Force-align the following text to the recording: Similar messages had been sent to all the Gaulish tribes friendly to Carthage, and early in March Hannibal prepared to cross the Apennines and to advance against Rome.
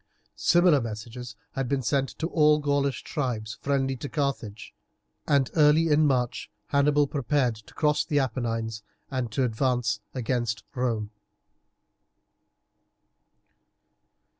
Similar 0.35 0.81
messages 0.81 1.35
had 1.51 1.69
been 1.69 1.83
sent 1.83 2.09
to 2.17 2.25
all 2.29 2.57
the 2.59 2.63
Gaulish 2.65 3.03
tribes 3.03 3.59
friendly 3.61 3.95
to 3.97 4.09
Carthage, 4.09 4.73
and 5.27 5.51
early 5.55 5.89
in 5.89 6.07
March 6.07 6.49
Hannibal 6.69 7.05
prepared 7.05 7.53
to 7.57 7.73
cross 7.75 8.03
the 8.03 8.17
Apennines 8.17 8.81
and 9.11 9.31
to 9.31 9.43
advance 9.43 9.99
against 10.15 10.63
Rome. 10.73 11.11